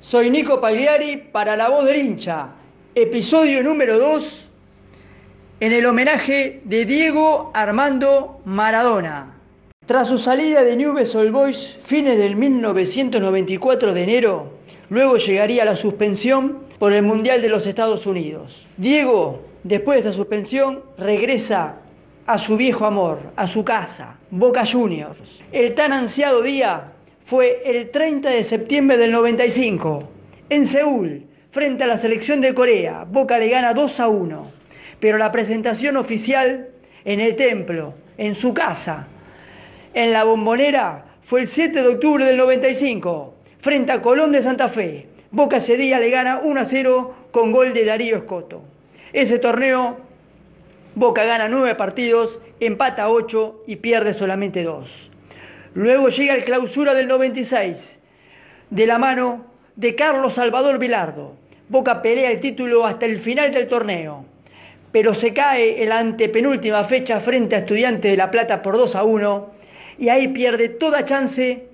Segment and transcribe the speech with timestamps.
[0.00, 2.50] Soy Nico Pagliari para La Voz del Hincha,
[2.94, 4.48] episodio número 2,
[5.60, 9.34] en el homenaje de Diego Armando Maradona.
[9.84, 14.52] Tras su salida de Newell's Old Boys fines del 1994 de enero,
[14.90, 18.66] luego llegaría la suspensión por el Mundial de los Estados Unidos.
[18.76, 21.80] Diego, después de esa suspensión, regresa
[22.26, 25.42] a su viejo amor, a su casa, Boca Juniors.
[25.52, 26.92] El tan ansiado día
[27.26, 30.08] fue el 30 de septiembre del 95.
[30.48, 34.50] En Seúl, frente a la selección de Corea, Boca le gana 2 a 1.
[35.00, 36.68] Pero la presentación oficial
[37.04, 39.08] en el templo, en su casa,
[39.92, 44.68] en la bombonera, fue el 7 de octubre del 95, frente a Colón de Santa
[44.68, 45.08] Fe.
[45.32, 48.62] Boca ese día le gana 1 a 0 con gol de Darío Escoto.
[49.12, 49.96] Ese torneo,
[50.94, 55.10] Boca gana 9 partidos, empata 8 y pierde solamente 2.
[55.76, 57.98] Luego llega el clausura del 96,
[58.70, 59.44] de la mano
[59.76, 61.34] de Carlos Salvador Vilardo.
[61.68, 64.24] Boca pelea el título hasta el final del torneo,
[64.90, 68.96] pero se cae en la antepenúltima fecha frente a Estudiantes de La Plata por 2
[68.96, 69.50] a 1
[69.98, 71.68] y ahí pierde toda chance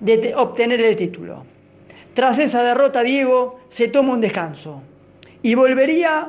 [0.00, 1.46] de obtener el título.
[2.12, 4.82] Tras esa derrota, Diego se toma un descanso
[5.42, 6.28] y volvería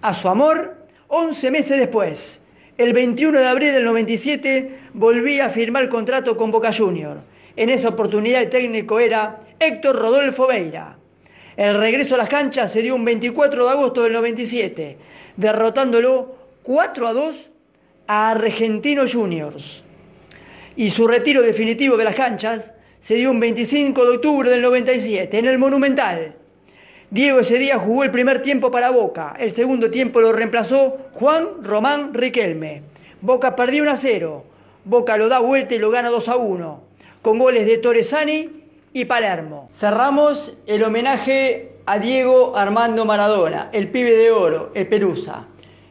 [0.00, 2.40] a su amor 11 meses después,
[2.78, 7.18] el 21 de abril del 97 volvía a firmar contrato con Boca Junior.
[7.56, 10.96] En esa oportunidad el técnico era Héctor Rodolfo Beira.
[11.56, 14.96] El regreso a las canchas se dio un 24 de agosto del 97,
[15.36, 17.50] derrotándolo 4 a 2
[18.06, 19.82] a Argentino Juniors.
[20.76, 25.36] Y su retiro definitivo de las canchas se dio un 25 de octubre del 97
[25.36, 26.36] en el Monumental.
[27.10, 31.64] Diego ese día jugó el primer tiempo para Boca, el segundo tiempo lo reemplazó Juan
[31.64, 32.82] Román Riquelme.
[33.22, 34.44] Boca perdió 1 a 0,
[34.84, 36.80] Boca lo da vuelta y lo gana 2 a 1,
[37.22, 38.50] con goles de Torresani
[38.92, 39.70] y Palermo.
[39.72, 45.46] Cerramos el homenaje a Diego Armando Maradona, el pibe de oro, el Perusa.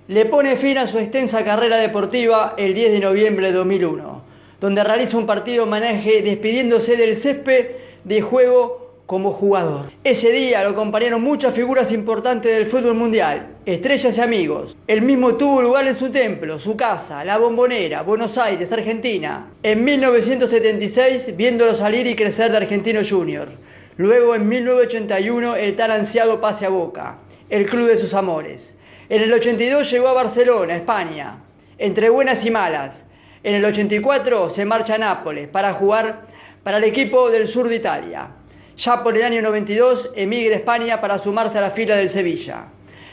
[0.08, 4.22] Le pone fin a su extensa carrera deportiva el 10 de noviembre de 2001,
[4.62, 7.72] donde realiza un partido homenaje despidiéndose del césped
[8.04, 9.90] de juego como jugador.
[10.04, 14.78] Ese día lo acompañaron muchas figuras importantes del fútbol mundial, estrellas y amigos.
[14.86, 19.48] El mismo tuvo lugar en su templo, su casa, la bombonera, Buenos Aires, Argentina.
[19.64, 23.48] En 1976, viéndolo salir y crecer de Argentino Junior.
[23.96, 27.20] Luego, en 1981, el tan ansiado pase a Boca,
[27.50, 28.76] el club de sus amores.
[29.08, 31.38] En el 82 llegó a Barcelona, España,
[31.78, 33.06] entre buenas y malas.
[33.42, 36.24] En el 84 se marcha a Nápoles para jugar
[36.62, 38.32] para el equipo del sur de Italia.
[38.78, 42.66] Ya por el año 92 emigra a España para sumarse a la fila del Sevilla.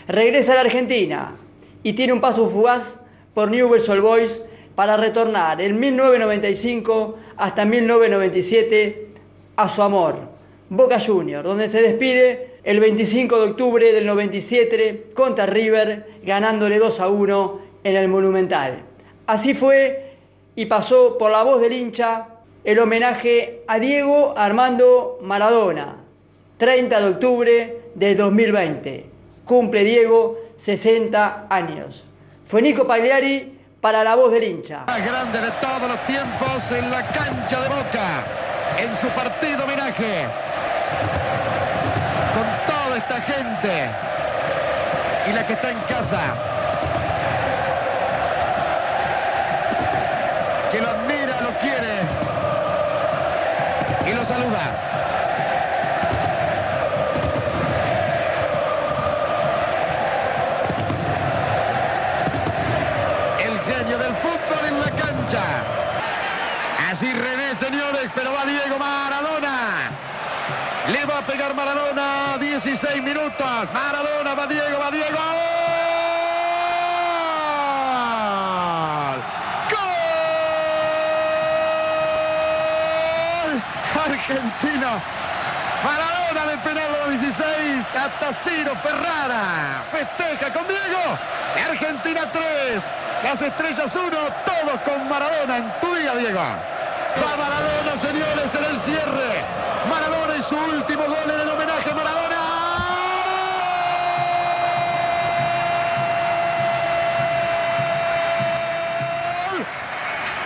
[0.06, 1.36] Regresa a la Argentina
[1.82, 2.98] y tiene un paso fugaz
[3.32, 4.42] por Newell's Old Boys
[4.74, 9.08] para retornar en 1995 hasta 1997
[9.56, 10.16] a su amor,
[10.68, 17.00] Boca Juniors, donde se despide el 25 de octubre del 97 contra River, ganándole 2
[17.00, 18.82] a 1 en el Monumental.
[19.26, 20.12] Así fue
[20.56, 22.33] y pasó por la voz del hincha
[22.64, 25.96] el homenaje a Diego Armando Maradona,
[26.56, 29.06] 30 de octubre de 2020.
[29.44, 32.04] Cumple Diego 60 años.
[32.46, 34.84] Fue Nico Pagliari para la voz del hincha.
[34.86, 38.24] Más grande de todos los tiempos en la cancha de Boca,
[38.78, 40.24] en su partido homenaje.
[42.32, 43.90] Con toda esta gente
[45.28, 46.20] y la que está en casa.
[50.72, 51.13] Que lo
[54.34, 54.64] saluda.
[63.38, 65.42] El genio del fútbol en la cancha.
[66.90, 69.90] Así René, señores, pero va Diego Maradona.
[70.88, 73.72] Le va a pegar Maradona 16 minutos.
[73.72, 75.73] Maradona, va Diego, va Diego.
[84.26, 85.02] Argentina.
[85.84, 87.94] Maradona de penal de los 16.
[87.94, 89.82] Hasta Ciro Ferrara.
[89.92, 91.18] Festeja con Diego.
[91.68, 92.82] Argentina 3.
[93.22, 94.10] Las estrellas 1.
[94.10, 96.40] Todos con Maradona en tu día, Diego.
[96.40, 99.44] Va Maradona, señores, en el cierre.
[99.90, 102.40] Maradona y su último gol en el homenaje a.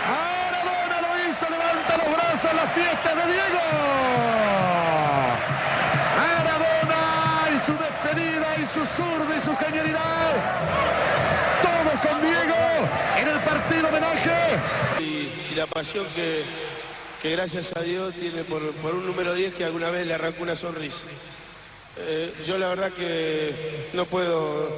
[0.09, 1.45] Maradona lo hizo,
[2.41, 3.59] brazos, la fiesta de Diego.
[6.17, 10.33] Maradona y su despedida y su zurda y su genialidad.
[11.61, 12.55] Todo con Diego
[13.17, 14.59] en el partido homenaje.
[14.99, 16.43] y, la pasión que,
[17.21, 20.55] que gracias a Dios tiene por, un número 10 que alguna vez le arrancó una
[20.55, 21.01] sonrisa.
[21.97, 24.69] Eh, yo la verdad que no puedo,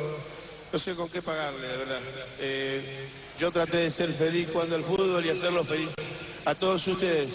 [0.74, 2.00] no sé con qué pagarle, de verdad.
[2.40, 5.90] Eh, yo traté de ser feliz cuando el fútbol y hacerlo feliz
[6.46, 7.30] a todos ustedes.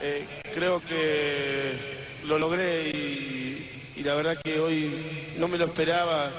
[0.00, 1.72] Eh, creo que
[2.26, 4.90] lo logré y, la verdad que hoy
[5.38, 6.30] no me lo esperaba,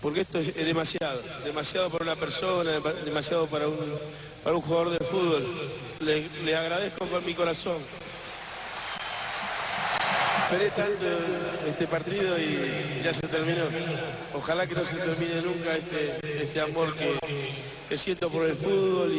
[0.00, 2.70] porque esto es, demasiado, demasiado para una persona,
[3.04, 3.76] demasiado para un,
[4.42, 5.44] para un jugador de fútbol.
[6.00, 7.76] Le, agradezco con mi corazón.
[10.44, 11.04] Esperé tanto
[11.68, 13.64] este partido y ya se terminó.
[14.32, 17.18] Ojalá que no se termine nunca este, este amor que,
[17.88, 19.18] que siento por el fútbol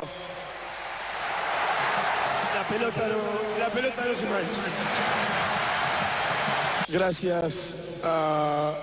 [2.79, 4.61] la pelota no se mancha.
[6.87, 8.73] Gracias a,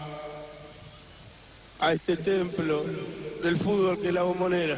[1.81, 2.85] a este templo
[3.43, 4.77] del fútbol que es la bombonera.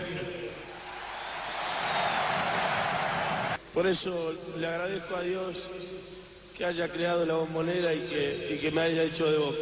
[3.75, 5.69] Por eso le agradezco a Dios
[6.57, 9.57] que haya creado la bombonera y que, y que me haya hecho de boca.